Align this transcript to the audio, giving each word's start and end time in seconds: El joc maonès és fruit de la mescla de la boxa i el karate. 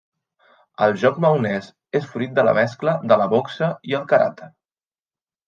El 0.85 0.95
joc 1.01 1.19
maonès 1.25 1.67
és 1.99 2.07
fruit 2.13 2.33
de 2.39 2.47
la 2.49 2.55
mescla 2.61 2.95
de 3.13 3.19
la 3.25 3.29
boxa 3.35 3.69
i 3.93 3.95
el 4.01 4.09
karate. 4.15 4.51